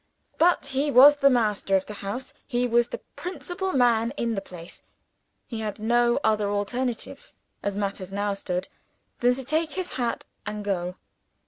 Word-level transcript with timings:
But 0.39 0.65
he 0.65 0.89
was 0.89 1.17
the 1.17 1.29
master 1.29 1.75
of 1.75 1.85
the 1.85 1.93
house; 1.93 2.33
he 2.47 2.65
was 2.65 2.87
the 2.87 3.01
principal 3.15 3.71
man 3.71 4.11
in 4.17 4.33
the 4.33 4.41
place 4.41 4.81
he 5.45 5.59
had 5.59 5.77
no 5.77 6.19
other 6.23 6.49
alternative, 6.49 7.31
as 7.61 7.75
matters 7.75 8.11
now 8.11 8.33
stood, 8.33 8.67
than 9.19 9.35
to 9.35 9.43
take 9.45 9.73
his 9.73 9.89
hat 9.91 10.25
and 10.43 10.65
go. 10.65 10.95